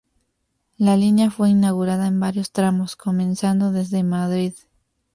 [0.79, 4.53] La línea fue inaugurada en varios tramos, comenzando desde Madrid.